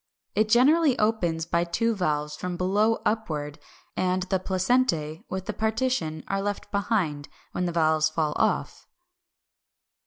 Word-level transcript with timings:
It 0.33 0.49
generally 0.49 0.97
opens 0.97 1.45
by 1.45 1.63
two 1.63 1.93
valves 1.93 2.35
from 2.35 2.57
below 2.57 3.03
upward, 3.05 3.59
and 3.95 4.23
the 4.23 4.39
placentæ 4.39 5.23
with 5.29 5.45
the 5.45 5.53
partition 5.53 6.23
are 6.27 6.41
left 6.41 6.71
behind 6.71 7.29
when 7.51 7.67
the 7.67 7.71
valves 7.71 8.09
fall 8.09 8.33
off. 8.37 8.87